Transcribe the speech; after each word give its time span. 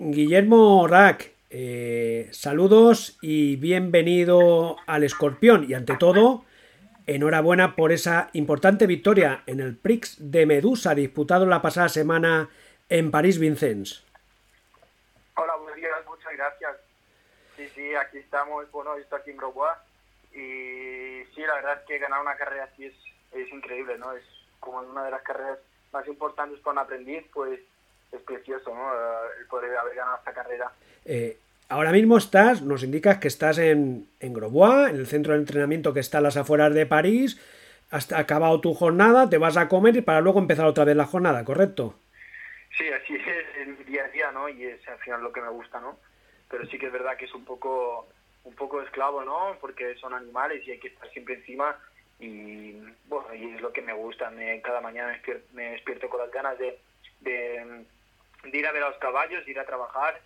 Guillermo 0.00 0.86
Rack, 0.86 1.32
eh, 1.50 2.28
saludos 2.30 3.18
y 3.20 3.56
bienvenido 3.56 4.76
al 4.86 5.02
Escorpión. 5.02 5.66
Y 5.68 5.74
ante 5.74 5.96
todo, 5.96 6.44
enhorabuena 7.08 7.74
por 7.74 7.90
esa 7.90 8.30
importante 8.32 8.86
victoria 8.86 9.42
en 9.46 9.58
el 9.58 9.76
Prix 9.76 10.16
de 10.20 10.46
Medusa 10.46 10.94
disputado 10.94 11.46
la 11.46 11.62
pasada 11.62 11.88
semana 11.88 12.48
en 12.88 13.10
París-Vincennes. 13.10 14.04
Hola, 15.34 15.56
buenos 15.56 15.74
días, 15.74 15.90
muchas 16.06 16.32
gracias. 16.32 16.76
Sí, 17.56 17.68
sí, 17.74 17.92
aquí 17.96 18.18
estamos, 18.18 18.70
bueno, 18.70 18.94
estoy 18.94 19.18
aquí 19.18 19.30
en 19.32 19.36
Grobois 19.36 19.78
y 20.32 21.24
sí, 21.34 21.40
la 21.44 21.54
verdad 21.54 21.80
es 21.80 21.86
que 21.88 21.98
ganar 21.98 22.20
una 22.20 22.36
carrera 22.36 22.70
así 22.72 22.84
es, 22.84 22.94
es 23.32 23.52
increíble, 23.52 23.98
¿no? 23.98 24.12
Es 24.12 24.22
como 24.60 24.78
una 24.78 25.06
de 25.06 25.10
las 25.10 25.22
carreras 25.22 25.58
más 25.92 26.06
importantes 26.06 26.60
para 26.60 26.74
un 26.74 26.78
aprendiz, 26.78 27.24
pues 27.34 27.58
es 28.12 28.20
precioso, 28.22 28.74
¿no? 28.74 28.90
El 29.38 29.46
poder 29.46 29.76
haber 29.76 29.94
ganado 29.94 30.18
esta 30.18 30.32
carrera. 30.32 30.72
Eh, 31.04 31.36
ahora 31.68 31.92
mismo 31.92 32.16
estás, 32.16 32.62
nos 32.62 32.82
indicas 32.82 33.18
que 33.18 33.28
estás 33.28 33.58
en, 33.58 34.08
en 34.20 34.32
Grobois, 34.32 34.90
en 34.90 34.96
el 34.96 35.06
centro 35.06 35.34
de 35.34 35.40
entrenamiento 35.40 35.92
que 35.92 36.00
está 36.00 36.18
a 36.18 36.22
las 36.22 36.36
afueras 36.36 36.74
de 36.74 36.86
París, 36.86 37.40
has 37.90 38.12
acabado 38.12 38.60
tu 38.60 38.74
jornada, 38.74 39.28
te 39.28 39.38
vas 39.38 39.56
a 39.56 39.68
comer 39.68 39.96
y 39.96 40.02
para 40.02 40.20
luego 40.20 40.38
empezar 40.38 40.66
otra 40.66 40.84
vez 40.84 40.96
la 40.96 41.06
jornada, 41.06 41.44
¿correcto? 41.44 41.94
Sí, 42.76 42.84
así 42.88 43.14
es 43.14 43.66
el 43.66 43.84
día 43.86 44.04
a 44.04 44.08
día, 44.08 44.32
¿no? 44.32 44.48
Y 44.48 44.64
es 44.64 44.86
al 44.88 44.98
final 44.98 45.22
lo 45.22 45.32
que 45.32 45.40
me 45.40 45.48
gusta, 45.48 45.80
¿no? 45.80 45.98
Pero 46.50 46.66
sí 46.66 46.78
que 46.78 46.86
es 46.86 46.92
verdad 46.92 47.16
que 47.16 47.24
es 47.24 47.34
un 47.34 47.44
poco 47.44 48.08
un 48.44 48.54
poco 48.54 48.80
esclavo, 48.82 49.24
¿no? 49.24 49.56
Porque 49.60 49.94
son 49.96 50.14
animales 50.14 50.66
y 50.66 50.72
hay 50.72 50.78
que 50.78 50.88
estar 50.88 51.10
siempre 51.10 51.34
encima 51.34 51.76
y 52.18 52.72
bueno, 53.06 53.34
y 53.34 53.54
es 53.54 53.60
lo 53.60 53.72
que 53.72 53.82
me 53.82 53.92
gusta. 53.92 54.30
Me, 54.30 54.60
cada 54.62 54.80
mañana 54.80 55.20
me 55.52 55.70
despierto, 55.72 56.08
con 56.08 56.20
las 56.20 56.30
ganas 56.30 56.58
de, 56.58 56.78
de, 57.20 57.84
ir 58.44 58.66
a 58.66 58.72
ver 58.72 58.82
a 58.82 58.90
los 58.90 58.98
caballos, 58.98 59.44
de 59.44 59.50
ir 59.50 59.58
a 59.58 59.66
trabajar 59.66 60.20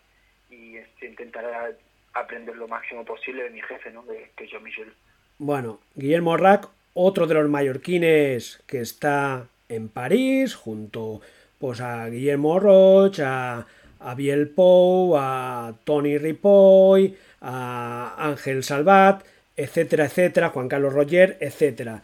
y 0.51 0.77
este, 0.77 1.07
intentar 1.07 1.77
aprender 2.15 2.57
lo 2.57 2.69
máximo 2.69 3.05
posible 3.05 3.45
de 3.45 3.51
mi 3.51 3.63
jefe, 3.63 3.91
¿no? 3.91 4.03
De, 4.03 4.31
que 4.37 4.45
es 4.45 4.51
Jean 4.51 4.63
Michel. 4.63 4.93
Bueno, 5.39 5.81
Guillermo 5.95 6.37
Rack, 6.37 6.69
otro 6.95 7.27
de 7.27 7.35
los 7.35 7.49
mallorquines 7.49 8.63
que 8.67 8.81
está 8.81 9.47
en 9.69 9.89
París, 9.89 10.55
junto 10.55 11.21
pues 11.59 11.81
a 11.81 12.09
Guillermo 12.09 12.59
Roch, 12.59 13.21
a, 13.21 13.67
a 14.01 14.15
Biel 14.15 14.49
Pou, 14.49 15.17
a 15.17 15.75
Tony 15.85 16.19
Ripoll, 16.19 17.17
a 17.41 18.15
Ángel 18.19 18.63
Salvat, 18.63 19.25
etcétera, 19.57 20.07
etcétera, 20.07 20.51
Juan 20.51 20.69
Carlos 20.69 20.93
Roger, 20.93 21.39
etcétera. 21.41 22.03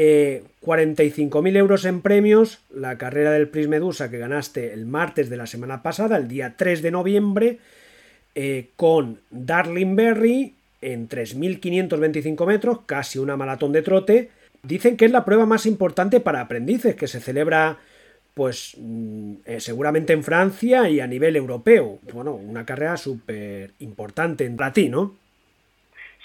Eh, 0.00 0.44
45.000 0.62 1.56
euros 1.56 1.84
en 1.84 2.02
premios, 2.02 2.60
la 2.70 2.96
carrera 2.98 3.32
del 3.32 3.48
Pris 3.48 3.66
Medusa 3.66 4.12
que 4.12 4.18
ganaste 4.18 4.72
el 4.72 4.86
martes 4.86 5.28
de 5.28 5.36
la 5.36 5.48
semana 5.48 5.82
pasada, 5.82 6.18
el 6.18 6.28
día 6.28 6.54
3 6.56 6.82
de 6.82 6.92
noviembre, 6.92 7.58
eh, 8.36 8.68
con 8.76 9.18
Darling 9.30 9.96
Berry 9.96 10.54
en 10.82 11.08
3.525 11.08 12.46
metros, 12.46 12.82
casi 12.86 13.18
una 13.18 13.36
maratón 13.36 13.72
de 13.72 13.82
trote. 13.82 14.30
Dicen 14.62 14.96
que 14.96 15.04
es 15.04 15.10
la 15.10 15.24
prueba 15.24 15.46
más 15.46 15.66
importante 15.66 16.20
para 16.20 16.42
aprendices, 16.42 16.94
que 16.94 17.08
se 17.08 17.18
celebra 17.18 17.78
pues 18.34 18.76
mm, 18.78 19.32
eh, 19.46 19.58
seguramente 19.58 20.12
en 20.12 20.22
Francia 20.22 20.88
y 20.88 21.00
a 21.00 21.08
nivel 21.08 21.34
europeo. 21.34 21.98
Bueno, 22.12 22.34
una 22.34 22.64
carrera 22.64 22.96
súper 22.96 23.72
importante 23.80 24.48
para 24.50 24.72
ti, 24.72 24.90
¿no? 24.90 25.16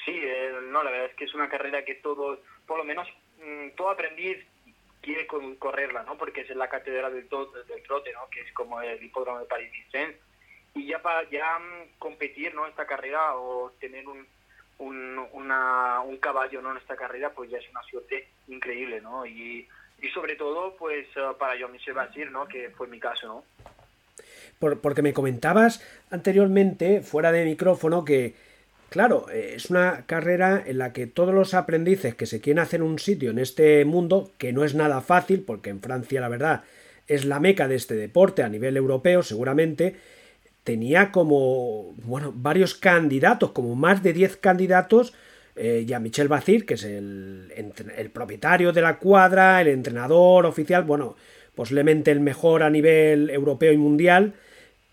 Sí, 0.05 0.11
eh, 0.11 0.51
no, 0.73 0.83
la 0.83 0.91
verdad 0.91 1.09
es 1.11 1.15
que 1.15 1.25
es 1.25 1.33
una 1.33 1.49
carrera 1.49 1.85
que 1.85 1.95
todo, 1.95 2.39
por 2.67 2.77
lo 2.77 2.83
menos 2.83 3.07
mm, 3.39 3.75
todo 3.75 3.91
aprendiz 3.91 4.37
quiere 5.01 5.27
correrla, 5.59 6.03
¿no? 6.03 6.17
Porque 6.17 6.41
es 6.41 6.49
la 6.55 6.69
catedral 6.69 7.13
del, 7.13 7.29
del 7.29 7.83
trote, 7.83 8.11
¿no? 8.13 8.29
Que 8.29 8.41
es 8.41 8.51
como 8.53 8.81
el 8.81 9.01
hipódromo 9.03 9.39
de 9.39 9.45
París-Vincennes. 9.45 10.17
Y 10.75 10.87
ya 10.87 11.01
para 11.01 11.29
ya 11.29 11.59
mm, 11.59 11.99
competir, 11.99 12.53
¿no? 12.55 12.67
Esta 12.67 12.85
carrera 12.85 13.35
o 13.35 13.71
tener 13.79 14.07
un, 14.07 14.27
un, 14.79 15.17
un 15.31 16.17
caballo, 16.17 16.61
¿no? 16.61 16.71
En 16.71 16.77
esta 16.77 16.95
carrera, 16.95 17.29
pues 17.31 17.49
ya 17.49 17.57
es 17.57 17.69
una 17.69 17.83
suerte 17.83 18.27
increíble, 18.47 19.01
¿no? 19.01 19.25
Y 19.25 19.67
y 20.03 20.09
sobre 20.09 20.35
todo 20.35 20.75
pues 20.77 21.07
eh, 21.15 21.21
para 21.39 21.55
yo 21.55 21.69
Michel 21.69 21.93
Basir, 21.93 22.29
¿no? 22.29 22.45
que 22.45 22.69
fue 22.71 22.87
mi 22.87 22.99
caso. 22.99 23.27
¿no? 23.27 23.43
porque 24.81 25.01
me 25.01 25.13
comentabas 25.13 25.81
anteriormente, 26.09 27.01
fuera 27.01 27.33
de 27.33 27.43
micrófono, 27.43 28.05
que 28.05 28.33
claro, 28.93 29.25
eh, 29.33 29.53
es 29.55 29.71
una 29.71 30.03
carrera 30.05 30.63
en 30.63 30.77
la 30.77 30.93
que 30.93 31.07
todos 31.07 31.33
los 31.33 31.55
aprendices 31.55 32.13
que 32.13 32.27
se 32.27 32.41
quieren 32.41 32.61
hacer 32.61 32.83
un 32.83 32.99
sitio 32.99 33.31
en 33.31 33.39
este 33.39 33.83
mundo, 33.85 34.29
que 34.37 34.53
no 34.53 34.63
es 34.63 34.75
nada 34.75 35.01
fácil, 35.01 35.41
porque 35.41 35.71
en 35.71 35.81
Francia 35.81 36.21
la 36.21 36.29
verdad 36.29 36.61
es 37.07 37.25
la 37.25 37.39
meca 37.39 37.67
de 37.67 37.73
este 37.73 37.95
deporte 37.95 38.43
a 38.43 38.49
nivel 38.49 38.77
europeo 38.77 39.23
seguramente, 39.23 39.95
tenía 40.63 41.11
como, 41.11 41.95
bueno, 42.03 42.31
varios 42.35 42.75
candidatos, 42.75 43.49
como 43.49 43.73
más 43.73 44.03
de 44.03 44.13
10 44.13 44.37
candidatos 44.37 45.13
eh, 45.55 45.85
ya 45.87 45.99
Michel 45.99 46.27
Bacir, 46.27 46.67
que 46.67 46.75
es 46.75 46.83
el, 46.83 47.51
el, 47.97 48.11
propietario 48.11 48.73
de 48.73 48.81
la 48.81 48.99
cuadra, 48.99 49.59
el 49.59 49.69
entrenador 49.69 50.45
oficial, 50.45 50.83
bueno, 50.83 51.15
posiblemente 51.55 52.11
el 52.11 52.19
mejor 52.19 52.61
a 52.61 52.69
nivel 52.69 53.31
europeo 53.31 53.73
y 53.73 53.77
mundial, 53.77 54.33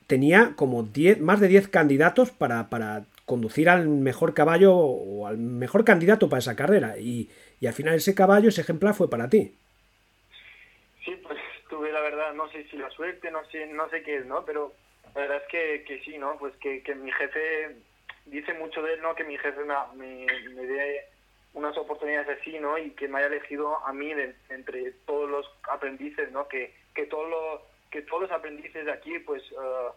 tenía 0.06 0.54
como 0.56 0.84
10, 0.84 1.20
más 1.20 1.38
de 1.38 1.48
10 1.48 1.68
candidatos 1.68 2.30
para, 2.30 2.70
para 2.70 3.04
conducir 3.30 3.68
al 3.68 3.86
mejor 3.86 4.34
caballo 4.34 4.74
o 4.74 5.28
al 5.28 5.38
mejor 5.38 5.84
candidato 5.84 6.28
para 6.28 6.40
esa 6.40 6.56
carrera. 6.56 6.98
Y, 6.98 7.30
y 7.60 7.68
al 7.68 7.74
final 7.74 7.94
ese 7.94 8.12
caballo, 8.12 8.48
ese 8.48 8.62
ejemplar 8.62 8.92
fue 8.92 9.08
para 9.08 9.30
ti. 9.30 9.54
Sí, 11.04 11.12
pues 11.22 11.38
tuve 11.68 11.92
la 11.92 12.00
verdad, 12.00 12.34
no 12.34 12.50
sé 12.50 12.64
si 12.68 12.76
la 12.76 12.90
suerte, 12.90 13.30
no 13.30 13.44
sé, 13.44 13.68
no 13.68 13.88
sé 13.88 14.02
qué 14.02 14.16
es, 14.16 14.26
¿no? 14.26 14.44
Pero 14.44 14.72
la 15.14 15.20
verdad 15.20 15.36
es 15.44 15.48
que, 15.48 15.84
que 15.86 16.00
sí, 16.02 16.18
¿no? 16.18 16.36
Pues 16.40 16.56
que, 16.56 16.82
que 16.82 16.96
mi 16.96 17.12
jefe 17.12 17.76
dice 18.26 18.52
mucho 18.54 18.82
de 18.82 18.94
él, 18.94 19.00
¿no? 19.00 19.14
Que 19.14 19.22
mi 19.22 19.38
jefe 19.38 19.60
me, 19.62 19.76
me, 19.94 20.66
dé 20.66 21.04
unas 21.54 21.78
oportunidades 21.78 22.36
así, 22.40 22.58
¿no? 22.58 22.78
Y 22.78 22.90
que 22.90 23.06
me 23.06 23.18
haya 23.18 23.28
elegido 23.28 23.78
a 23.86 23.92
mí 23.92 24.12
de, 24.12 24.34
entre 24.48 24.90
todos 25.06 25.30
los 25.30 25.46
aprendices, 25.70 26.32
¿no? 26.32 26.48
Que, 26.48 26.74
que, 26.96 27.06
todos 27.06 27.30
los, 27.30 27.60
que 27.92 28.02
todos 28.02 28.22
los 28.22 28.32
aprendices 28.32 28.84
de 28.84 28.92
aquí, 28.92 29.20
pues, 29.20 29.40
uh, 29.52 29.92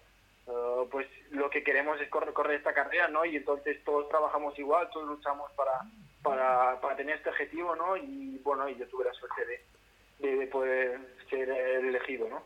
uh, 0.47 0.87
pues 0.89 1.07
lo 1.31 1.49
que 1.49 1.63
queremos 1.63 1.99
es 2.01 2.09
correr, 2.09 2.33
correr 2.33 2.57
esta 2.57 2.73
carrera, 2.73 3.07
¿no? 3.07 3.25
Y 3.25 3.35
entonces 3.35 3.83
todos 3.83 4.09
trabajamos 4.09 4.57
igual, 4.59 4.89
todos 4.91 5.07
luchamos 5.07 5.51
para, 5.53 5.81
para, 6.21 6.79
para 6.81 6.95
tener 6.95 7.17
este 7.17 7.29
objetivo, 7.29 7.75
¿no? 7.75 7.97
Y 7.97 8.39
bueno, 8.43 8.67
y 8.69 8.75
yo 8.75 8.87
tuve 8.87 9.05
la 9.05 9.13
suerte 9.13 9.41
de, 9.45 10.35
de 10.35 10.47
poder 10.47 10.99
ser 11.29 11.49
elegido, 11.49 12.29
¿no? 12.29 12.43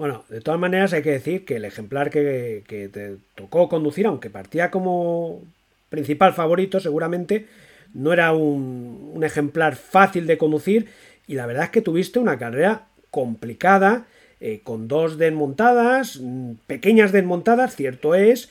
Bueno, 0.00 0.24
de 0.30 0.40
todas 0.40 0.58
maneras 0.58 0.94
hay 0.94 1.02
que 1.02 1.10
decir 1.10 1.44
que 1.44 1.56
el 1.56 1.66
ejemplar 1.66 2.08
que, 2.08 2.62
te 2.66 3.16
tocó 3.34 3.68
conducir, 3.68 4.06
aunque 4.06 4.30
partía 4.30 4.70
como 4.70 5.42
principal 5.90 6.32
favorito 6.32 6.80
seguramente, 6.80 7.46
no 7.92 8.10
era 8.14 8.32
un, 8.32 9.20
ejemplar 9.22 9.76
fácil 9.76 10.26
de 10.26 10.38
conducir 10.38 10.88
y 11.26 11.34
la 11.34 11.44
verdad 11.44 11.64
es 11.64 11.70
que 11.70 11.82
tuviste 11.82 12.18
una 12.18 12.38
carrera 12.38 12.86
complicada, 13.10 14.06
eh, 14.40 14.60
con 14.64 14.88
dos 14.88 15.18
desmontadas, 15.18 16.18
mm, 16.20 16.52
pequeñas 16.66 17.12
desmontadas, 17.12 17.76
cierto 17.76 18.14
es, 18.14 18.50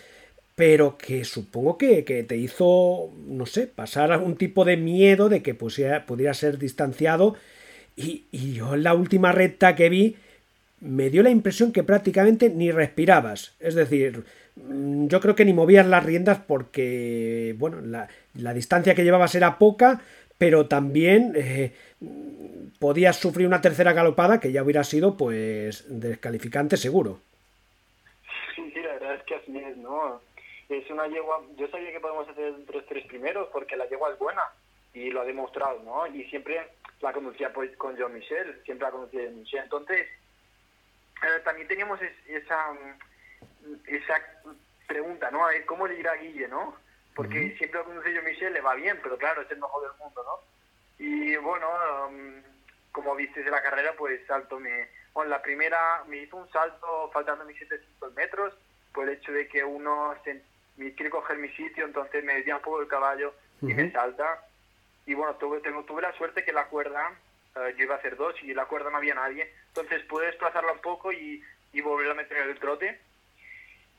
pero 0.56 0.98
que 0.98 1.24
supongo 1.24 1.78
que, 1.78 2.04
te 2.04 2.38
hizo, 2.38 3.12
no 3.28 3.46
sé, 3.46 3.68
pasar 3.68 4.12
algún 4.12 4.36
tipo 4.36 4.66
de 4.66 4.78
miedo 4.78 5.30
de 5.30 5.42
que 5.42 5.56
pudiera, 5.56 6.34
ser 6.34 6.58
distanciado 6.58 7.36
y, 7.96 8.26
y 8.32 8.54
yo 8.54 8.74
en 8.76 8.84
la 8.84 8.94
última 8.94 9.32
recta 9.32 9.76
que 9.76 9.90
vi, 9.90 10.18
me 10.82 11.10
dio 11.10 11.24
la 11.24 11.30
impresión 11.30 11.72
que 11.72 11.84
prácticamente 11.84 12.50
ni 12.50 12.72
respirabas. 12.72 13.54
Es 13.60 13.76
decir, 13.76 14.24
mm, 14.56 15.08
yo 15.08 15.20
creo 15.20 15.36
que 15.36 15.46
ni 15.46 15.54
movías 15.54 15.88
las 15.88 16.06
riendas 16.06 16.40
porque, 16.46 17.56
bueno, 17.58 17.82
la, 17.82 18.08
distancia 18.54 18.96
que 18.96 19.04
llevabas 19.04 19.36
era 19.36 19.58
poca, 19.58 20.02
pero 20.40 20.68
también 20.68 21.34
eh, 21.36 21.74
podías 22.80 23.18
sufrir 23.18 23.46
una 23.46 23.62
tercera 23.62 23.92
galopada 23.92 24.40
que 24.40 24.52
ya 24.54 24.64
hubiera 24.64 24.84
sido, 24.86 25.18
pues, 25.18 25.86
descalificante 25.88 26.78
seguro. 26.78 27.20
Sí, 28.56 28.72
la 28.76 28.94
verdad 28.94 29.16
es 29.16 29.24
que 29.24 29.36
así 29.36 29.58
es, 29.58 29.78
¿no? 29.78 30.22
Es 30.70 30.90
una 30.90 31.08
yegua, 31.08 31.44
yo 31.58 31.68
sabía 31.68 31.92
que 31.92 32.00
podemos 32.00 32.28
hacer 32.30 32.54
los 32.74 32.86
tres 32.86 33.06
primeros 33.08 33.50
porque 33.52 33.76
la 33.76 33.88
yegua 33.90 34.12
es 34.14 34.18
buena 34.18 34.42
y 34.94 35.12
lo 35.12 35.22
ha 35.22 35.26
demostrado, 35.26 35.84
¿no? 35.84 36.08
Y 36.08 36.24
siempre 36.30 36.70
la 37.02 37.12
conducía 37.12 37.52
pues, 37.52 37.76
con 37.76 37.98
John 38.00 38.14
Michel, 38.14 38.62
siempre 38.64 38.88
la 38.88 38.92
conducía 38.92 39.24
John 39.26 39.40
Michel. 39.40 39.64
Entonces, 39.64 40.08
eh, 41.22 41.42
también 41.44 41.68
teníamos 41.68 42.00
esa, 42.28 42.78
esa 43.88 44.14
pregunta, 44.88 45.30
¿no? 45.32 45.46
A 45.46 45.50
ver, 45.50 45.66
¿cómo 45.66 45.86
le 45.86 46.00
irá 46.00 46.14
a 46.14 46.16
Guille, 46.16 46.48
no? 46.48 46.76
Porque 47.20 47.54
siempre 47.58 47.82
lo 47.84 48.10
yo 48.10 48.24
Michel 48.24 48.54
le 48.54 48.62
va 48.62 48.76
bien, 48.76 48.98
pero 49.04 49.18
claro, 49.18 49.42
es 49.42 49.52
el 49.52 49.60
mejor 49.60 49.82
del 49.84 50.00
mundo, 50.00 50.24
¿no? 50.24 51.06
Y 51.06 51.36
bueno, 51.36 51.68
um, 52.08 52.42
como 52.94 53.14
viste 53.14 53.44
de 53.44 53.52
la 53.52 53.62
carrera, 53.62 53.94
pues 53.98 54.26
salto 54.26 54.58
me... 54.58 54.88
Bueno, 55.14 55.30
la 55.30 55.42
primera 55.42 56.06
me 56.08 56.20
hizo 56.20 56.38
un 56.38 56.50
salto 56.50 57.10
faltando 57.12 57.44
mis 57.44 57.60
700 57.60 58.14
metros, 58.14 58.54
por 58.94 59.04
el 59.04 59.18
hecho 59.18 59.34
de 59.34 59.50
que 59.50 59.66
uno 59.66 60.16
me 60.78 60.94
quiere 60.94 61.10
coger 61.10 61.38
mi 61.40 61.50
sitio, 61.50 61.84
entonces 61.84 62.24
me 62.24 62.36
desvía 62.36 62.56
un 62.56 62.62
poco 62.62 62.80
el 62.80 62.88
caballo 62.88 63.34
y 63.62 63.74
me 63.74 63.92
salta. 63.92 64.46
Y 65.06 65.14
bueno, 65.14 65.36
tuve, 65.36 65.60
tengo, 65.60 65.84
tuve 65.84 66.02
la 66.02 66.14
suerte 66.14 66.46
que 66.46 66.54
la 66.54 66.68
cuerda 66.68 67.12
eh, 67.58 67.76
yo 67.78 67.84
iba 67.84 67.96
a 67.96 67.98
hacer 67.98 68.16
dos 68.16 68.34
y 68.44 68.54
la 68.54 68.64
cuerda 68.64 68.92
no 68.92 68.98
había 68.98 69.16
nadie. 69.16 69.54
Entonces 69.68 70.06
pude 70.06 70.28
desplazarla 70.28 70.72
un 70.72 70.80
poco 70.80 71.12
y, 71.12 71.44
y 71.74 71.82
volver 71.82 72.12
a 72.12 72.14
meter 72.14 72.38
el 72.38 72.60
trote. 72.60 72.98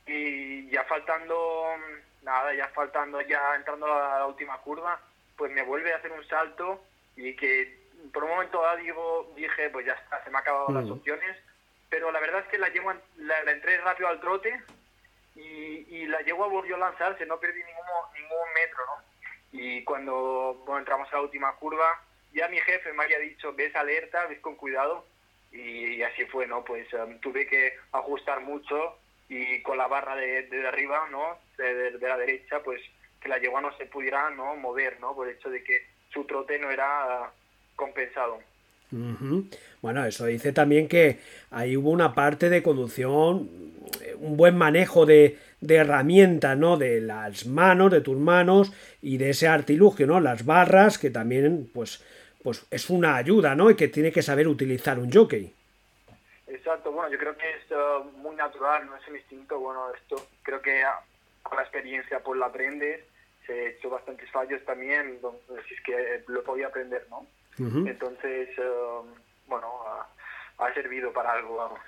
y 0.06 0.70
ya 0.70 0.84
faltando, 0.84 1.76
nada, 2.22 2.54
ya 2.54 2.68
faltando, 2.68 3.20
ya 3.22 3.54
entrando 3.54 3.86
a 3.86 4.18
la 4.18 4.26
última 4.26 4.58
curva, 4.58 5.00
pues 5.36 5.50
me 5.52 5.62
vuelve 5.62 5.92
a 5.92 5.96
hacer 5.96 6.12
un 6.12 6.26
salto 6.26 6.82
y 7.16 7.34
que 7.34 7.78
por 8.12 8.24
un 8.24 8.30
momento 8.30 8.62
dado 8.62 8.76
digo, 8.78 9.32
dije, 9.36 9.70
pues 9.70 9.86
ya 9.86 9.92
está, 9.92 10.22
se 10.22 10.30
me 10.30 10.38
han 10.38 10.42
acabado 10.42 10.70
las 10.70 10.88
opciones, 10.90 11.36
pero 11.88 12.10
la 12.10 12.20
verdad 12.20 12.40
es 12.40 12.46
que 12.48 12.58
la, 12.58 12.68
llevo, 12.68 12.92
la, 13.16 13.40
entré 13.50 13.78
rápido 13.78 14.08
al 14.08 14.20
trote 14.20 14.62
y, 15.34 15.86
y 15.88 16.06
la 16.06 16.18
a 16.18 16.34
volvió 16.34 16.76
a 16.76 16.78
lanzarse, 16.78 17.26
no 17.26 17.38
perdí 17.38 17.62
ningún, 17.62 17.84
ningún 18.14 18.52
metro, 18.54 18.84
¿no? 18.86 19.10
Y 19.52 19.82
cuando 19.84 20.62
bueno, 20.64 20.78
entramos 20.78 21.08
a 21.12 21.16
la 21.16 21.22
última 21.22 21.52
curva, 21.56 22.00
ya 22.32 22.48
mi 22.48 22.58
jefe 22.60 22.92
me 22.92 23.04
había 23.04 23.18
dicho, 23.18 23.52
ves 23.52 23.74
alerta, 23.74 24.26
ves 24.26 24.40
con 24.40 24.54
cuidado, 24.54 25.04
y, 25.52 26.02
así 26.02 26.24
fue, 26.26 26.46
¿no? 26.46 26.64
Pues 26.64 26.92
um, 26.94 27.18
tuve 27.20 27.46
que 27.46 27.76
ajustar 27.92 28.40
mucho 28.40 28.98
y 29.30 29.62
con 29.62 29.78
la 29.78 29.86
barra 29.86 30.16
de, 30.16 30.42
de 30.42 30.66
arriba, 30.66 31.08
¿no? 31.10 31.38
De, 31.56 31.92
de, 31.92 32.08
la 32.08 32.18
derecha, 32.18 32.60
pues 32.64 32.82
que 33.20 33.28
la 33.28 33.38
yegua 33.38 33.60
no 33.60 33.74
se 33.76 33.86
pudiera, 33.86 34.28
¿no? 34.30 34.56
Mover, 34.56 34.98
¿no? 35.00 35.14
Por 35.14 35.28
el 35.28 35.36
hecho 35.36 35.48
de 35.48 35.62
que 35.62 35.86
su 36.12 36.24
trote 36.24 36.58
no 36.58 36.68
era 36.68 37.32
compensado. 37.76 38.40
Bueno, 39.80 40.04
eso 40.04 40.26
dice 40.26 40.52
también 40.52 40.88
que 40.88 41.20
ahí 41.52 41.76
hubo 41.76 41.90
una 41.90 42.12
parte 42.12 42.50
de 42.50 42.60
conducción, 42.60 43.48
un 44.18 44.36
buen 44.36 44.58
manejo 44.58 45.06
de, 45.06 45.38
de 45.60 45.76
herramientas, 45.76 46.58
¿no? 46.58 46.76
De 46.76 47.00
las 47.00 47.46
manos, 47.46 47.92
de 47.92 48.00
tus 48.00 48.16
manos 48.16 48.72
y 49.00 49.18
de 49.18 49.30
ese 49.30 49.46
artilugio, 49.46 50.08
¿no? 50.08 50.18
Las 50.18 50.44
barras, 50.44 50.98
que 50.98 51.10
también, 51.10 51.70
pues, 51.72 52.04
pues 52.42 52.66
es 52.72 52.90
una 52.90 53.14
ayuda, 53.14 53.54
¿no? 53.54 53.70
Y 53.70 53.76
que 53.76 53.86
tiene 53.86 54.10
que 54.10 54.22
saber 54.22 54.48
utilizar 54.48 54.98
un 54.98 55.12
jockey. 55.12 55.54
Exacto, 56.60 56.92
bueno, 56.92 57.10
yo 57.10 57.16
creo 57.16 57.34
que 57.38 57.48
es 57.48 57.70
uh, 57.70 58.04
muy 58.18 58.36
natural, 58.36 58.84
no 58.84 58.94
es 58.94 59.08
un 59.08 59.16
instinto, 59.16 59.58
bueno, 59.58 59.90
esto 59.94 60.16
creo 60.42 60.60
que 60.60 60.82
ah, 60.82 61.00
con 61.42 61.56
la 61.56 61.62
experiencia 61.62 62.20
pues 62.20 62.38
lo 62.38 62.44
aprendes, 62.44 63.00
se 63.46 63.52
he 63.54 63.70
hecho 63.70 63.88
bastantes 63.88 64.30
fallos 64.30 64.62
también, 64.66 65.08
entonces 65.08 65.64
es 65.70 65.80
que 65.82 66.22
lo 66.26 66.44
podía 66.44 66.66
aprender, 66.66 67.06
¿no? 67.08 67.26
Entonces, 67.58 68.48
uh, 68.58 69.04
bueno, 69.46 69.68
ha 70.58 70.74
servido 70.74 71.12
para 71.12 71.32
algo, 71.32 71.56
vamos. 71.56 71.80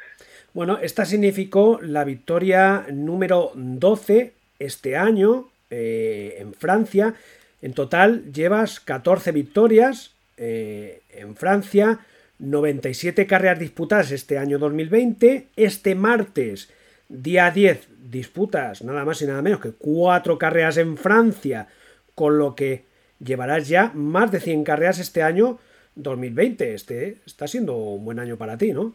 Bueno, 0.54 0.78
esta 0.78 1.04
significó 1.04 1.78
la 1.82 2.04
victoria 2.04 2.86
número 2.90 3.52
12 3.54 4.32
este 4.58 4.96
año 4.96 5.50
eh, 5.70 6.36
en 6.38 6.54
Francia. 6.54 7.14
En 7.60 7.74
total 7.74 8.32
llevas 8.32 8.80
14 8.80 9.32
victorias 9.32 10.14
eh, 10.36 11.02
en 11.10 11.36
Francia, 11.36 12.00
97 12.42 13.26
carreras 13.28 13.60
disputadas 13.60 14.10
este 14.10 14.36
año 14.36 14.58
2020. 14.58 15.48
Este 15.54 15.94
martes, 15.94 16.74
día 17.08 17.50
10, 17.50 18.10
disputas 18.10 18.82
nada 18.82 19.04
más 19.04 19.22
y 19.22 19.26
nada 19.26 19.42
menos 19.42 19.60
que 19.60 19.72
4 19.72 20.38
carreras 20.38 20.76
en 20.76 20.96
Francia, 20.96 21.68
con 22.16 22.38
lo 22.38 22.56
que 22.56 22.84
llevarás 23.20 23.68
ya 23.68 23.92
más 23.94 24.32
de 24.32 24.40
100 24.40 24.64
carreras 24.64 24.98
este 24.98 25.22
año 25.22 25.60
2020. 25.94 26.74
Este 26.74 27.16
está 27.24 27.46
siendo 27.46 27.76
un 27.76 28.04
buen 28.04 28.18
año 28.18 28.36
para 28.36 28.58
ti, 28.58 28.72
¿no? 28.72 28.92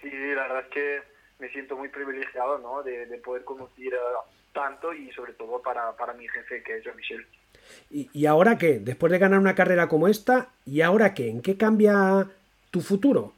Sí, 0.00 0.10
la 0.10 0.42
verdad 0.44 0.62
es 0.62 0.68
que 0.68 1.02
me 1.38 1.50
siento 1.50 1.76
muy 1.76 1.88
privilegiado, 1.88 2.58
¿no? 2.58 2.82
De, 2.82 3.04
poder 3.18 3.44
conducir 3.44 3.92
tanto 4.52 4.94
y 4.94 5.10
sobre 5.12 5.34
todo 5.34 5.60
para, 5.60 5.92
para 5.96 6.14
mi 6.14 6.26
jefe, 6.28 6.62
que 6.62 6.78
es 6.78 6.84
Jean 6.84 6.96
Michel. 6.96 7.26
¿Y, 7.90 8.08
¿Y 8.12 8.26
ahora 8.26 8.58
qué? 8.58 8.78
Después 8.78 9.12
de 9.12 9.18
ganar 9.18 9.38
una 9.38 9.54
carrera 9.54 9.88
como 9.88 10.08
esta, 10.08 10.48
¿y 10.66 10.80
ahora 10.80 11.14
qué? 11.14 11.28
¿En 11.28 11.42
qué 11.42 11.56
cambia 11.56 12.26
tu 12.70 12.80
futuro? 12.80 13.32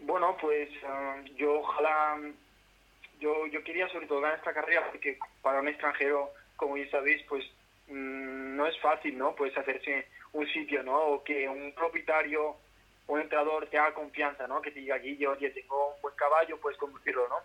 Bueno, 0.00 0.36
pues 0.40 0.68
um, 0.82 1.24
yo 1.36 1.60
ojalá, 1.60 2.18
yo, 3.20 3.46
yo 3.46 3.62
quería 3.64 3.88
sobre 3.88 4.06
todo 4.06 4.20
ganar 4.20 4.38
esta 4.38 4.52
carrera 4.52 4.88
porque 4.90 5.18
para 5.42 5.60
un 5.60 5.68
extranjero, 5.68 6.30
como 6.56 6.76
ya 6.76 6.90
sabéis, 6.90 7.22
pues 7.28 7.44
mm, 7.88 8.56
no 8.56 8.66
es 8.66 8.78
fácil, 8.80 9.16
¿no? 9.16 9.34
Pues 9.34 9.56
hacerse 9.56 10.06
un 10.32 10.46
sitio, 10.48 10.82
¿no? 10.82 10.98
O 10.98 11.24
que 11.24 11.48
un 11.48 11.72
propietario 11.72 12.56
un 13.08 13.20
entrenador 13.20 13.66
te 13.66 13.78
haga 13.78 13.94
confianza, 13.94 14.46
¿no? 14.46 14.62
Que 14.62 14.70
te 14.70 14.80
diga, 14.80 14.96
aquí 14.96 15.16
yo 15.16 15.36
tengo 15.36 15.94
un 15.94 16.02
buen 16.02 16.14
caballo, 16.14 16.58
puedes 16.58 16.78
conducirlo, 16.78 17.28
¿no? 17.28 17.36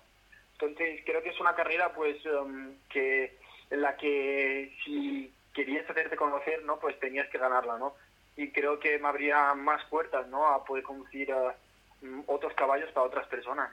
Entonces, 0.54 1.02
creo 1.06 1.22
que 1.22 1.30
es 1.30 1.40
una 1.40 1.56
carrera, 1.56 1.94
pues, 1.94 2.24
um, 2.26 2.74
que 2.90 3.36
en 3.70 3.82
la 3.82 3.96
que 3.98 4.74
si 4.84 5.32
querías 5.57 5.89
hacerte 5.89 6.15
conocer, 6.15 6.63
¿no? 6.63 6.80
Pues 6.80 7.00
tenías 7.00 7.27
que 7.30 7.39
ganarla, 7.39 7.77
¿no? 7.77 7.95
Y 8.36 8.51
creo 8.51 8.80
que 8.80 9.00
me 9.00 9.07
abría 9.07 9.56
más 9.56 9.83
puertas, 9.86 10.27
¿no? 10.27 10.48
A 10.48 10.63
poder 10.63 10.83
conducir 10.83 11.33
uh, 11.33 12.24
otros 12.27 12.54
caballos 12.54 12.92
para 12.92 13.07
otras 13.07 13.27
personas. 13.27 13.69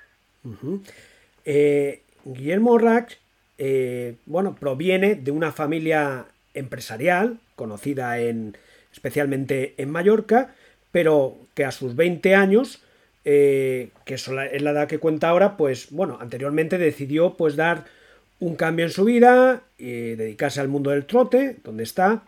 Eh, 1.44 2.02
Guillermo 2.24 2.78
Rack, 2.78 3.18
eh, 3.58 4.16
bueno, 4.24 4.56
proviene 4.58 5.14
de 5.14 5.30
una 5.30 5.52
familia 5.52 6.24
empresarial 6.54 7.38
conocida 7.54 8.18
en 8.18 8.56
especialmente 8.90 9.74
en 9.76 9.90
Mallorca 9.90 10.54
pero 10.94 11.36
que 11.54 11.64
a 11.64 11.72
sus 11.72 11.96
20 11.96 12.36
años, 12.36 12.80
eh, 13.24 13.88
que 14.04 14.14
es 14.14 14.28
la 14.28 14.46
edad 14.46 14.86
que 14.86 15.00
cuenta 15.00 15.28
ahora, 15.28 15.56
pues 15.56 15.90
bueno, 15.90 16.18
anteriormente 16.20 16.78
decidió 16.78 17.36
pues 17.36 17.56
dar 17.56 17.86
un 18.44 18.56
cambio 18.56 18.84
en 18.84 18.90
su 18.90 19.04
vida, 19.04 19.62
y 19.78 20.14
dedicarse 20.16 20.60
al 20.60 20.68
mundo 20.68 20.90
del 20.90 21.06
trote, 21.06 21.56
donde 21.64 21.82
está. 21.82 22.24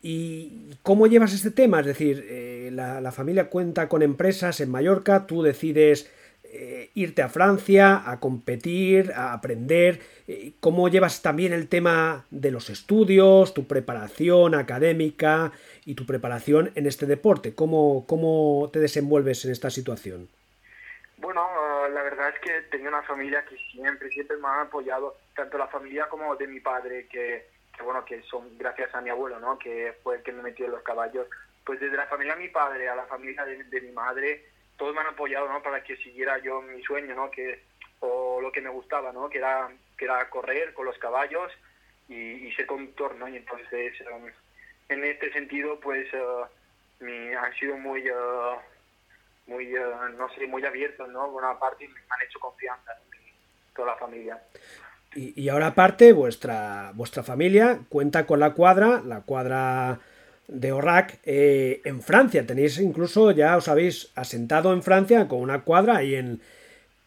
¿Y 0.00 0.76
cómo 0.82 1.08
llevas 1.08 1.34
este 1.34 1.50
tema? 1.50 1.80
Es 1.80 1.86
decir, 1.86 2.24
eh, 2.28 2.70
la, 2.72 3.10
familia 3.10 3.50
cuenta 3.50 3.88
con 3.88 4.02
empresas 4.02 4.60
en 4.60 4.70
Mallorca, 4.70 5.26
tú 5.26 5.42
decides 5.42 6.12
eh, 6.44 6.90
irte 6.94 7.22
a 7.22 7.28
Francia 7.28 8.02
a 8.06 8.20
competir, 8.20 9.12
a 9.16 9.32
aprender. 9.32 10.00
¿Cómo 10.60 10.88
llevas 10.88 11.22
también 11.22 11.52
el 11.52 11.66
tema 11.66 12.24
de 12.30 12.52
los 12.52 12.70
estudios, 12.70 13.52
tu 13.52 13.66
preparación 13.66 14.54
académica 14.54 15.50
y 15.84 15.94
tu 15.94 16.06
preparación 16.06 16.70
en 16.76 16.86
este 16.86 17.06
deporte. 17.06 17.54
¿Cómo, 17.54 18.04
cómo 18.06 18.70
te 18.72 18.78
desenvuelves 18.78 19.44
en 19.44 19.50
esta 19.50 19.70
situación? 19.70 20.28
Bueno, 21.18 21.40
eh, 21.42 21.90
la 21.90 22.02
verdad 22.02 22.28
es 22.28 22.40
que 22.40 22.60
tengo 22.70 22.88
una 22.88 23.02
familia 23.02 23.44
que 23.44 23.56
siempre, 23.72 24.08
siempre 24.10 24.36
me 24.36 24.46
ha 24.46 24.62
apoyado, 24.62 25.16
tanto 25.38 25.56
la 25.56 25.68
familia 25.68 26.08
como 26.08 26.34
de 26.34 26.48
mi 26.48 26.58
padre, 26.58 27.06
que, 27.06 27.46
bueno, 27.84 28.04
que 28.04 28.22
son 28.22 28.58
gracias 28.58 28.92
a 28.92 29.00
mi 29.00 29.08
abuelo, 29.08 29.38
¿no? 29.38 29.56
Que 29.56 29.94
fue 30.02 30.16
el 30.16 30.22
que 30.24 30.32
me 30.32 30.42
metió 30.42 30.66
en 30.66 30.72
los 30.72 30.82
caballos. 30.82 31.28
Pues 31.64 31.78
desde 31.78 31.96
la 31.96 32.06
familia 32.06 32.34
de 32.34 32.42
mi 32.42 32.48
padre 32.48 32.88
a 32.88 32.96
la 32.96 33.06
familia 33.06 33.44
de, 33.44 33.80
mi 33.80 33.92
madre, 33.92 34.46
todos 34.76 34.92
me 34.92 35.00
han 35.00 35.06
apoyado, 35.06 35.48
¿no? 35.48 35.62
Para 35.62 35.84
que 35.84 35.96
siguiera 35.98 36.38
yo 36.38 36.60
mi 36.60 36.82
sueño, 36.82 37.14
¿no? 37.14 37.30
Que, 37.30 37.62
o 38.00 38.40
lo 38.40 38.50
que 38.50 38.60
me 38.60 38.68
gustaba, 38.68 39.12
¿no? 39.12 39.30
Que 39.30 39.38
era, 39.38 39.70
que 39.96 40.06
era 40.06 40.28
correr 40.28 40.74
con 40.74 40.86
los 40.86 40.98
caballos 40.98 41.52
y, 42.08 42.50
ser 42.52 42.66
conductor, 42.66 43.14
¿no? 43.14 43.28
Y 43.28 43.36
entonces... 43.36 43.94
Um, 44.12 44.28
en 44.88 45.04
este 45.04 45.30
sentido, 45.32 45.78
pues 45.78 46.08
uh, 46.14 46.46
han 47.04 47.54
sido 47.60 47.76
muy, 47.76 48.10
uh, 48.10 48.56
muy 49.46 49.76
uh, 49.76 50.08
no 50.16 50.30
sé, 50.34 50.46
muy 50.46 50.64
abiertos, 50.64 51.06
¿no? 51.10 51.30
Por 51.30 51.44
una 51.44 51.58
parte 51.58 51.86
me 51.86 52.00
han 52.08 52.22
hecho 52.26 52.40
confianza, 52.40 52.98
toda 53.76 53.92
la 53.92 53.98
familia. 53.98 54.42
Y, 55.14 55.48
ahora 55.48 55.68
aparte, 55.68 56.12
vuestra, 56.12 56.92
vuestra 56.94 57.22
familia 57.22 57.80
cuenta 57.88 58.26
con 58.26 58.40
la 58.40 58.52
cuadra, 58.52 59.02
la 59.04 59.22
cuadra 59.22 60.00
de 60.48 60.70
Orac 60.72 61.18
eh, 61.24 61.80
en 61.84 62.02
Francia. 62.02 62.46
Tenéis 62.46 62.78
incluso, 62.78 63.30
ya 63.30 63.56
os 63.56 63.68
habéis 63.68 64.10
asentado 64.14 64.72
en 64.72 64.82
Francia 64.82 65.26
con 65.26 65.40
una 65.40 65.62
cuadra 65.62 65.96
ahí 65.96 66.14
en, 66.14 66.40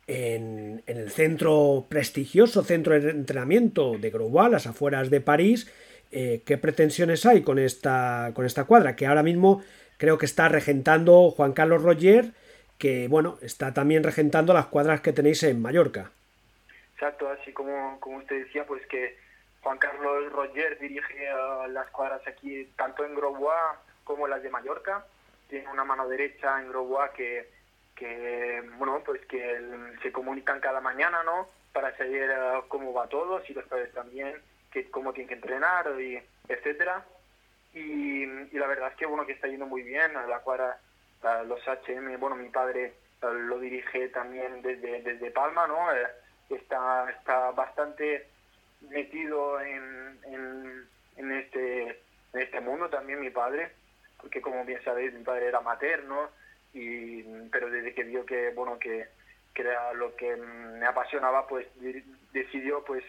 en, 0.07 0.83
en 0.87 0.97
el 0.97 1.11
centro 1.11 1.85
prestigioso, 1.89 2.63
centro 2.63 2.99
de 2.99 3.11
entrenamiento 3.11 3.97
de 3.99 4.09
Grosbois, 4.09 4.51
las 4.51 4.67
afueras 4.67 5.09
de 5.09 5.21
París, 5.21 5.67
eh, 6.11 6.41
qué 6.45 6.57
pretensiones 6.57 7.25
hay 7.25 7.41
con 7.41 7.57
esta, 7.57 8.31
con 8.33 8.45
esta 8.45 8.65
cuadra, 8.65 8.95
que 8.95 9.07
ahora 9.07 9.23
mismo 9.23 9.61
creo 9.97 10.17
que 10.17 10.25
está 10.25 10.49
regentando 10.49 11.31
Juan 11.31 11.53
Carlos 11.53 11.83
Roger, 11.83 12.33
que 12.77 13.07
bueno, 13.07 13.37
está 13.41 13.73
también 13.73 14.03
regentando 14.03 14.53
las 14.53 14.65
cuadras 14.65 15.01
que 15.01 15.13
tenéis 15.13 15.43
en 15.43 15.61
Mallorca. 15.61 16.11
Exacto, 17.01 17.29
así 17.31 17.51
como, 17.51 17.99
como 17.99 18.17
usted 18.17 18.43
decía, 18.45 18.63
pues 18.67 18.85
que 18.85 19.17
Juan 19.63 19.79
Carlos 19.79 20.31
Roger 20.33 20.77
dirige 20.77 21.31
las 21.69 21.89
cuadras 21.89 22.21
aquí 22.27 22.65
tanto 22.75 23.03
en 23.03 23.15
Grosbois 23.15 23.79
como 24.03 24.27
las 24.27 24.43
de 24.43 24.51
Mallorca. 24.51 25.03
Tiene 25.49 25.67
una 25.69 25.83
mano 25.83 26.07
derecha 26.07 26.61
en 26.61 26.69
Grosbois 26.69 27.09
que, 27.13 27.49
que 27.95 28.63
bueno, 28.77 29.01
pues 29.03 29.19
que 29.25 29.59
se 30.03 30.11
comunican 30.11 30.59
cada 30.59 30.79
mañana, 30.79 31.23
¿no? 31.23 31.49
Para 31.73 31.97
saber 31.97 32.29
uh, 32.29 32.67
cómo 32.67 32.93
va 32.93 33.07
todo, 33.07 33.43
si 33.45 33.55
los 33.55 33.65
padres 33.65 33.91
también 33.93 34.35
que 34.71 34.91
cómo 34.91 35.11
tiene 35.11 35.29
que 35.29 35.35
entrenar, 35.35 35.99
y 35.99 36.21
etcétera. 36.47 37.03
Y, 37.73 38.27
la 38.55 38.67
verdad 38.67 38.89
es 38.91 38.97
que 38.97 39.07
bueno 39.07 39.25
que 39.25 39.33
está 39.33 39.47
yendo 39.47 39.65
muy 39.65 39.81
bien 39.81 40.15
a 40.15 40.27
la 40.27 40.37
cuadra 40.41 40.77
los 41.47 41.61
HM 41.65 42.19
bueno 42.19 42.35
mi 42.35 42.49
padre 42.49 42.93
lo 43.21 43.57
dirige 43.57 44.09
también 44.09 44.61
desde, 44.61 45.01
desde 45.01 45.31
Palma 45.31 45.65
no 45.67 45.91
eh, 45.93 46.07
está 46.55 47.09
está 47.11 47.51
bastante 47.51 48.27
metido 48.89 49.61
en, 49.61 50.19
en, 51.17 51.31
este 51.31 52.01
en 52.33 52.41
este 52.41 52.59
mundo 52.61 52.89
también 52.89 53.19
mi 53.19 53.29
padre 53.29 53.71
porque 54.19 54.41
como 54.41 54.65
bien 54.65 54.83
sabéis 54.83 55.13
mi 55.13 55.23
padre 55.23 55.47
era 55.47 55.61
materno 55.61 56.29
y 56.73 57.23
pero 57.51 57.69
desde 57.69 57.93
que 57.93 58.03
vio 58.03 58.25
que 58.25 58.51
bueno 58.51 58.79
que 58.79 59.07
que 59.53 59.61
era 59.61 59.93
lo 59.93 60.15
que 60.15 60.35
me 60.35 60.85
apasionaba, 60.85 61.47
pues 61.47 61.67
decidió 62.33 62.83
pues 62.85 63.03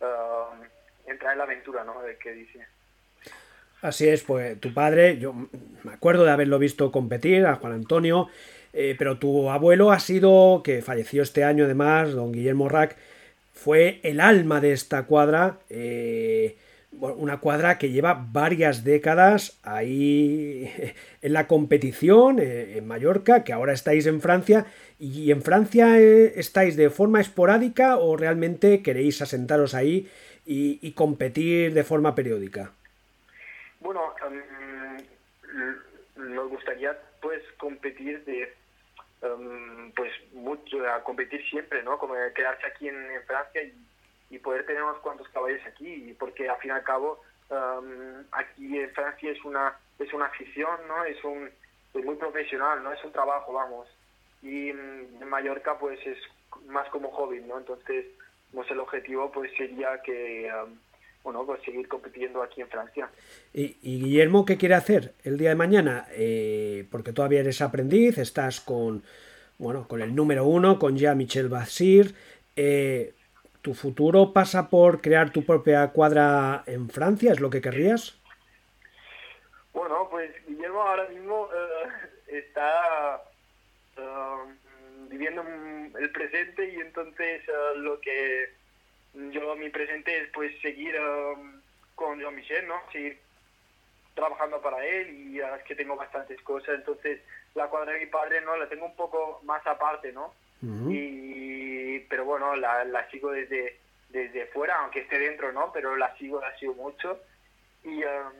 uh, 0.00 1.10
entrar 1.10 1.32
en 1.32 1.38
la 1.38 1.44
aventura, 1.44 1.84
¿no? 1.84 2.00
De 2.02 2.16
que 2.16 2.32
dice. 2.32 2.66
Así 3.82 4.08
es, 4.08 4.22
pues 4.22 4.58
tu 4.60 4.72
padre, 4.74 5.18
yo 5.18 5.32
me 5.84 5.92
acuerdo 5.92 6.24
de 6.24 6.32
haberlo 6.32 6.58
visto 6.58 6.90
competir, 6.90 7.46
a 7.46 7.56
Juan 7.56 7.74
Antonio, 7.74 8.28
eh, 8.72 8.94
pero 8.98 9.18
tu 9.18 9.50
abuelo 9.50 9.90
ha 9.90 10.00
sido, 10.00 10.62
que 10.62 10.82
falleció 10.82 11.22
este 11.22 11.44
año 11.44 11.64
además, 11.64 12.12
don 12.12 12.32
Guillermo 12.32 12.68
Rack, 12.68 12.96
fue 13.52 14.00
el 14.02 14.20
alma 14.20 14.60
de 14.60 14.72
esta 14.72 15.04
cuadra, 15.04 15.58
eh, 15.68 16.56
una 16.92 17.38
cuadra 17.38 17.78
que 17.78 17.90
lleva 17.90 18.26
varias 18.32 18.82
décadas 18.84 19.58
ahí 19.62 20.72
en 21.22 21.32
la 21.32 21.46
competición, 21.46 22.38
eh, 22.38 22.78
en 22.78 22.86
Mallorca, 22.86 23.44
que 23.44 23.52
ahora 23.52 23.72
estáis 23.72 24.06
en 24.06 24.20
Francia, 24.20 24.66
y 24.98 25.30
en 25.30 25.42
Francia 25.42 25.98
estáis 25.98 26.76
de 26.76 26.90
forma 26.90 27.20
esporádica 27.20 27.98
o 27.98 28.16
realmente 28.16 28.82
queréis 28.82 29.22
asentaros 29.22 29.74
ahí 29.74 30.08
y 30.50 30.92
competir 30.92 31.74
de 31.74 31.84
forma 31.84 32.14
periódica. 32.14 32.72
Bueno, 33.80 34.14
em, 34.26 34.96
nos 36.16 36.48
gustaría 36.50 36.96
pues 37.20 37.42
competir 37.58 38.24
de 38.24 38.52
em, 39.22 39.92
pues 39.92 40.12
mucho, 40.32 40.86
a 40.88 41.02
competir 41.02 41.44
siempre, 41.48 41.82
¿no? 41.82 41.98
Como 41.98 42.14
quedarse 42.34 42.66
aquí 42.66 42.88
en, 42.88 43.08
Francia 43.26 43.62
y, 43.62 44.38
poder 44.38 44.66
tener 44.66 44.82
unos 44.82 44.98
cuantos 44.98 45.28
caballos 45.30 45.60
aquí, 45.66 46.14
porque 46.18 46.48
al 46.48 46.58
fin 46.58 46.70
y 46.70 46.74
al 46.74 46.84
cabo 46.84 47.20
em, 47.50 48.24
aquí 48.32 48.78
en 48.78 48.90
Francia 48.90 49.30
es 49.30 49.44
una 49.44 49.76
es 49.98 50.12
una 50.12 50.26
afición, 50.26 50.76
¿no? 50.86 51.04
Es 51.04 51.22
un 51.24 51.50
es 51.94 52.04
muy 52.04 52.16
profesional, 52.16 52.82
¿no? 52.82 52.92
Es 52.92 53.02
un 53.04 53.12
trabajo, 53.12 53.52
vamos. 53.52 53.88
Y 54.42 54.70
en 54.70 55.28
Mallorca 55.28 55.78
pues 55.78 55.98
es 56.06 56.18
más 56.66 56.88
como 56.90 57.10
hobby, 57.10 57.40
¿no? 57.40 57.58
Entonces, 57.58 58.06
pues 58.52 58.70
el 58.70 58.80
objetivo 58.80 59.30
pues 59.32 59.50
sería 59.56 60.00
que 60.02 60.50
bueno, 61.22 61.44
pues 61.44 61.62
seguir 61.62 61.88
compitiendo 61.88 62.42
aquí 62.42 62.60
en 62.60 62.68
Francia. 62.68 63.10
¿Y, 63.52 63.74
Guillermo 63.82 64.44
qué 64.44 64.56
quiere 64.56 64.74
hacer 64.74 65.14
el 65.24 65.36
día 65.36 65.50
de 65.50 65.54
mañana? 65.56 66.06
Eh, 66.12 66.86
porque 66.90 67.12
todavía 67.12 67.40
eres 67.40 67.60
aprendiz, 67.60 68.18
estás 68.18 68.60
con, 68.60 69.02
bueno, 69.58 69.86
con 69.88 70.00
el 70.00 70.14
número 70.14 70.44
uno, 70.44 70.78
con 70.78 70.96
ya 70.96 71.14
Michel 71.14 71.48
Basir. 71.48 72.14
Eh, 72.56 73.14
¿Tu 73.62 73.74
futuro 73.74 74.32
pasa 74.32 74.70
por 74.70 75.00
crear 75.00 75.30
tu 75.30 75.44
propia 75.44 75.88
cuadra 75.88 76.62
en 76.66 76.88
Francia? 76.88 77.32
¿Es 77.32 77.40
lo 77.40 77.50
que 77.50 77.60
querrías? 77.60 78.18
Bueno, 79.72 80.08
pues 80.10 80.30
Guillermo 80.46 80.80
ahora 80.82 81.08
mismo 81.08 81.48
eh, 82.28 82.38
está 82.38 83.22
viviendo 85.10 85.42
el 85.98 86.10
presente 86.12 86.72
y 86.72 86.76
entonces 86.76 87.42
lo 87.76 88.00
que 88.00 88.57
yo 89.14 89.56
mi 89.56 89.70
presente 89.70 90.18
es 90.18 90.28
pues 90.32 90.58
seguir 90.60 90.98
um, 91.00 91.60
con 91.94 92.18
Jean 92.20 92.34
Michel, 92.34 92.66
¿no? 92.66 92.80
Seguir 92.92 93.18
trabajando 94.14 94.60
para 94.60 94.84
él 94.84 95.10
y 95.10 95.40
es 95.40 95.62
que 95.64 95.76
tengo 95.76 95.94
bastantes 95.96 96.40
cosas, 96.42 96.74
entonces 96.74 97.20
la 97.54 97.68
cuadra 97.68 97.92
de 97.92 98.00
mi 98.00 98.06
padre 98.06 98.40
no 98.40 98.56
la 98.56 98.68
tengo 98.68 98.86
un 98.86 98.96
poco 98.96 99.40
más 99.44 99.64
aparte, 99.66 100.12
¿no? 100.12 100.34
y 100.90 102.00
pero 102.08 102.24
bueno, 102.24 102.56
la, 102.56 102.84
la 102.84 103.08
sigo 103.10 103.30
desde 103.30 103.78
desde 104.08 104.46
fuera, 104.46 104.76
aunque 104.80 105.00
esté 105.00 105.18
dentro, 105.18 105.52
¿no? 105.52 105.70
Pero 105.72 105.96
la 105.96 106.16
sigo, 106.16 106.40
la 106.40 106.56
sigo 106.58 106.74
mucho 106.74 107.20
y, 107.84 108.02
um, 108.04 108.32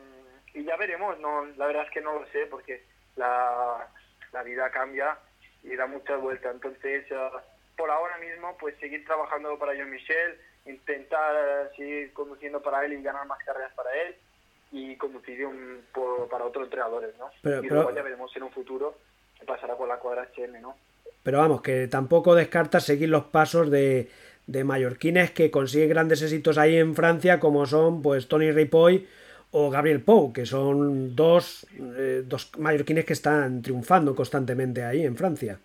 y 0.54 0.64
ya 0.64 0.76
veremos, 0.76 1.18
no, 1.20 1.44
la 1.56 1.66
verdad 1.66 1.84
es 1.84 1.90
que 1.90 2.00
no 2.00 2.14
lo 2.14 2.26
sé 2.28 2.46
porque 2.46 2.82
la, 3.16 3.86
la 4.32 4.42
vida 4.42 4.70
cambia 4.70 5.18
y 5.62 5.76
da 5.76 5.86
muchas 5.86 6.20
vueltas, 6.20 6.54
entonces 6.54 7.10
uh, 7.10 7.38
por 7.76 7.90
ahora 7.90 8.16
mismo 8.18 8.56
pues 8.58 8.76
seguir 8.78 9.04
trabajando 9.04 9.58
para 9.58 9.74
Jean 9.74 9.90
Michel 9.90 10.40
intentar 10.68 11.70
seguir 11.76 12.12
conduciendo 12.12 12.60
para 12.62 12.84
él 12.84 12.92
y 12.92 13.02
ganar 13.02 13.26
más 13.26 13.42
carreras 13.44 13.72
para 13.74 13.90
él 14.02 14.14
y 14.70 14.96
conducir 14.96 15.46
un, 15.46 15.82
para 16.30 16.44
otros 16.44 16.64
entrenadores, 16.64 17.16
¿no? 17.18 17.30
Pero, 17.42 17.64
y 17.64 17.68
luego 17.68 17.94
ya 17.94 18.02
veremos 18.02 18.34
en 18.36 18.42
un 18.42 18.50
futuro 18.50 18.96
qué 19.38 19.46
pasará 19.46 19.74
con 19.76 19.88
la 19.88 19.98
cuadra 19.98 20.28
HM, 20.36 20.60
¿no? 20.60 20.76
Pero 21.22 21.38
vamos, 21.38 21.62
que 21.62 21.88
tampoco 21.88 22.34
descartas 22.34 22.84
seguir 22.84 23.08
los 23.08 23.24
pasos 23.24 23.70
de, 23.70 24.08
de 24.46 24.64
mallorquines 24.64 25.30
que 25.30 25.50
consiguen 25.50 25.90
grandes 25.90 26.22
éxitos 26.22 26.58
ahí 26.58 26.76
en 26.76 26.94
Francia, 26.94 27.38
como 27.38 27.66
son 27.66 28.02
pues 28.02 28.28
Tony 28.28 28.50
Ripoll 28.50 29.06
o 29.50 29.70
Gabriel 29.70 30.02
Pou, 30.02 30.32
que 30.32 30.44
son 30.44 31.16
dos, 31.16 31.66
eh, 31.72 32.22
dos 32.24 32.52
mallorquines 32.58 33.04
que 33.04 33.12
están 33.12 33.62
triunfando 33.62 34.14
constantemente 34.14 34.84
ahí 34.84 35.04
en 35.04 35.16
Francia. 35.16 35.58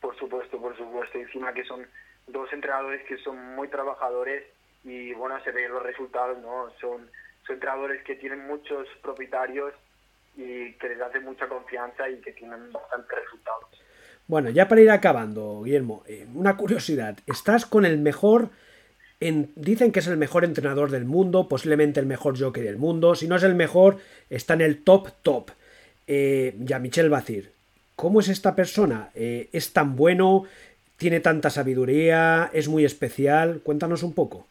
Por 0.00 0.16
supuesto, 0.16 0.58
por 0.58 0.76
supuesto. 0.76 1.18
Encima 1.18 1.52
que 1.52 1.64
son 1.64 1.86
dos 2.26 2.52
entrenadores 2.52 3.02
que 3.06 3.18
son 3.18 3.54
muy 3.54 3.68
trabajadores 3.68 4.44
y 4.84 5.12
bueno, 5.14 5.42
se 5.42 5.50
ven 5.50 5.72
los 5.72 5.82
resultados, 5.82 6.38
¿no? 6.38 6.70
Son, 6.80 7.10
son 7.46 7.54
entrenadores 7.54 8.02
que 8.04 8.16
tienen 8.16 8.46
muchos 8.46 8.86
propietarios 9.02 9.74
y 10.36 10.72
que 10.74 10.88
les 10.88 11.00
hacen 11.00 11.24
mucha 11.24 11.48
confianza 11.48 12.08
y 12.08 12.20
que 12.20 12.32
tienen 12.32 12.72
bastantes 12.72 13.18
resultados. 13.24 13.68
Bueno, 14.26 14.50
ya 14.50 14.68
para 14.68 14.80
ir 14.80 14.90
acabando, 14.90 15.62
Guillermo, 15.62 16.02
eh, 16.06 16.26
una 16.34 16.56
curiosidad. 16.56 17.18
Estás 17.26 17.66
con 17.66 17.84
el 17.84 17.98
mejor, 17.98 18.48
en, 19.20 19.52
dicen 19.54 19.92
que 19.92 20.00
es 20.00 20.06
el 20.06 20.16
mejor 20.16 20.44
entrenador 20.44 20.90
del 20.90 21.04
mundo, 21.04 21.46
posiblemente 21.46 22.00
el 22.00 22.06
mejor 22.06 22.38
jockey 22.38 22.62
del 22.62 22.78
mundo. 22.78 23.14
Si 23.14 23.28
no 23.28 23.36
es 23.36 23.42
el 23.42 23.54
mejor, 23.54 23.98
está 24.30 24.54
en 24.54 24.62
el 24.62 24.82
top 24.82 25.10
top. 25.22 25.50
Eh, 26.06 26.54
ya 26.58 26.78
Michel 26.78 27.10
Bacir, 27.10 27.52
¿cómo 27.96 28.20
es 28.20 28.28
esta 28.28 28.54
persona? 28.56 29.10
Eh, 29.14 29.50
¿Es 29.52 29.72
tan 29.72 29.94
bueno? 29.94 30.44
Tiene 30.96 31.20
tanta 31.20 31.50
sabiduría, 31.50 32.50
es 32.52 32.68
muy 32.68 32.84
especial. 32.84 33.60
Cuéntanos 33.62 34.02
un 34.02 34.14
poco. 34.14 34.46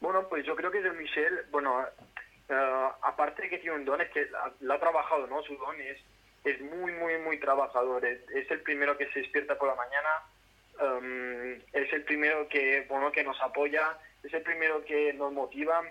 Bueno, 0.00 0.28
pues 0.28 0.44
yo 0.44 0.54
creo 0.56 0.70
que 0.70 0.82
de 0.82 0.92
Michel, 0.92 1.46
bueno, 1.50 1.78
uh, 1.78 2.54
aparte 3.02 3.42
de 3.42 3.48
que 3.48 3.58
tiene 3.58 3.76
un 3.76 3.84
don, 3.84 4.00
es 4.00 4.10
que 4.10 4.26
lo 4.60 4.74
ha 4.74 4.80
trabajado, 4.80 5.26
¿no? 5.26 5.42
Su 5.42 5.56
don 5.56 5.80
es, 5.80 5.98
es 6.44 6.60
muy, 6.60 6.92
muy, 6.92 7.18
muy 7.18 7.38
trabajador. 7.38 8.04
Es, 8.04 8.50
el 8.50 8.60
primero 8.60 8.98
que 8.98 9.08
se 9.12 9.20
despierta 9.20 9.56
por 9.56 9.68
la 9.68 9.76
mañana, 9.76 10.98
um, 10.98 11.60
es 11.72 11.92
el 11.92 12.02
primero 12.02 12.48
que, 12.48 12.84
bueno, 12.88 13.10
que 13.12 13.24
nos 13.24 13.40
apoya, 13.40 13.96
es 14.22 14.34
el 14.34 14.42
primero 14.42 14.84
que 14.84 15.12
nos 15.14 15.32
motiva 15.32 15.82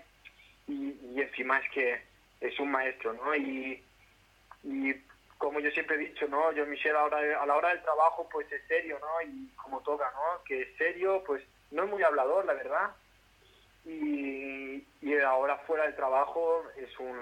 y, 0.68 0.96
y 1.12 1.20
encima 1.20 1.58
es 1.58 1.70
que 1.70 2.00
es 2.40 2.58
un 2.60 2.70
maestro, 2.70 3.14
¿no? 3.14 3.34
Y, 3.34 3.82
y 4.62 4.94
como 5.38 5.60
yo 5.60 5.70
siempre 5.70 5.96
he 5.96 5.98
dicho, 5.98 6.26
¿no? 6.28 6.52
Yo, 6.52 6.66
Michelle, 6.66 6.96
a, 6.96 7.04
a 7.04 7.46
la 7.46 7.56
hora 7.56 7.70
del 7.70 7.82
trabajo, 7.82 8.28
pues 8.30 8.50
es 8.52 8.66
serio, 8.66 8.98
¿no? 9.00 9.28
Y 9.28 9.48
como 9.56 9.80
toca, 9.80 10.10
¿no? 10.12 10.42
Que 10.44 10.62
es 10.62 10.76
serio, 10.76 11.22
pues 11.26 11.42
no 11.70 11.84
es 11.84 11.90
muy 11.90 12.02
hablador, 12.02 12.44
la 12.44 12.54
verdad. 12.54 12.90
Y, 13.84 14.86
y 15.02 15.18
ahora 15.18 15.58
fuera 15.58 15.84
del 15.84 15.96
trabajo 15.96 16.64
es 16.76 16.98
un, 16.98 17.18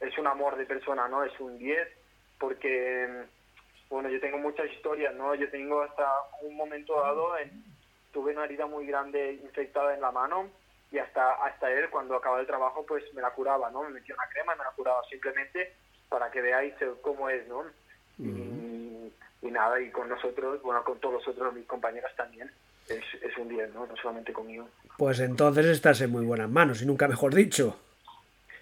es 0.00 0.16
un 0.18 0.26
amor 0.26 0.56
de 0.56 0.66
persona, 0.66 1.08
¿no? 1.08 1.24
Es 1.24 1.38
un 1.40 1.58
10, 1.58 1.88
porque, 2.38 3.24
bueno, 3.88 4.08
yo 4.10 4.20
tengo 4.20 4.38
muchas 4.38 4.70
historias, 4.70 5.14
¿no? 5.14 5.34
Yo 5.34 5.48
tengo 5.50 5.82
hasta 5.82 6.06
un 6.42 6.56
momento 6.56 7.00
dado, 7.00 7.38
en, 7.38 7.64
tuve 8.12 8.32
una 8.32 8.44
herida 8.44 8.66
muy 8.66 8.86
grande 8.86 9.34
infectada 9.34 9.94
en 9.94 10.00
la 10.00 10.10
mano 10.10 10.50
y 10.90 10.98
hasta, 10.98 11.32
hasta 11.44 11.70
él, 11.72 11.88
cuando 11.88 12.16
acababa 12.16 12.40
el 12.40 12.46
trabajo, 12.46 12.84
pues 12.84 13.02
me 13.14 13.22
la 13.22 13.30
curaba, 13.30 13.70
¿no? 13.70 13.84
Me 13.84 13.90
metía 13.90 14.14
una 14.14 14.28
crema 14.28 14.54
y 14.54 14.58
me 14.58 14.64
la 14.64 14.72
curaba 14.72 15.02
simplemente 15.08 15.74
para 16.12 16.30
que 16.30 16.42
veáis 16.42 16.74
cómo 17.00 17.30
es, 17.30 17.48
¿no? 17.48 17.64
y, 18.18 19.50
nada, 19.50 19.80
y 19.80 19.90
con 19.90 20.08
nosotros, 20.08 20.62
bueno, 20.62 20.84
con 20.84 20.98
todos 20.98 21.14
los 21.14 21.28
otros 21.28 21.52
mis 21.54 21.66
compañeros 21.66 22.10
también, 22.16 22.50
es, 22.88 23.02
es 23.22 23.36
un 23.38 23.48
día, 23.48 23.66
¿no? 23.74 23.86
No 23.86 23.96
solamente 23.96 24.32
conmigo. 24.32 24.68
Pues 24.98 25.20
entonces 25.20 25.66
estás 25.66 26.00
en 26.02 26.10
muy 26.10 26.24
buenas 26.24 26.48
manos, 26.48 26.82
y 26.82 26.86
nunca 26.86 27.08
mejor 27.08 27.34
dicho. 27.34 27.76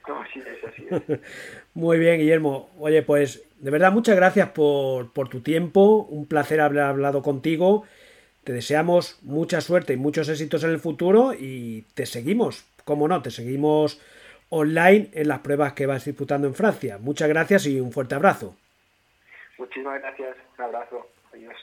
No, 0.08 0.20
así 0.20 0.40
es, 0.40 0.64
así 0.64 0.86
es. 0.90 1.20
muy 1.74 1.98
bien, 1.98 2.18
Guillermo. 2.18 2.70
Oye, 2.78 3.02
pues 3.02 3.42
de 3.58 3.70
verdad 3.70 3.92
muchas 3.92 4.16
gracias 4.16 4.48
por, 4.50 5.12
por 5.12 5.28
tu 5.28 5.40
tiempo, 5.42 6.06
un 6.08 6.26
placer 6.26 6.60
haber 6.60 6.80
hablado 6.80 7.22
contigo. 7.22 7.84
Te 8.44 8.52
deseamos 8.52 9.18
mucha 9.22 9.60
suerte 9.60 9.92
y 9.92 9.96
muchos 9.96 10.28
éxitos 10.28 10.64
en 10.64 10.70
el 10.70 10.78
futuro 10.78 11.34
y 11.38 11.82
te 11.94 12.06
seguimos, 12.06 12.64
cómo 12.84 13.06
no, 13.06 13.20
te 13.22 13.30
seguimos 13.30 14.00
online 14.50 15.10
en 15.14 15.28
las 15.28 15.40
pruebas 15.40 15.72
que 15.72 15.86
vas 15.86 16.04
disputando 16.04 16.46
en 16.46 16.54
Francia. 16.54 16.98
Muchas 16.98 17.28
gracias 17.28 17.66
y 17.66 17.80
un 17.80 17.92
fuerte 17.92 18.14
abrazo. 18.14 18.56
Muchísimas 19.58 20.00
gracias. 20.00 20.36
Un 20.58 20.64
abrazo. 20.64 21.06
Adiós. 21.32 21.56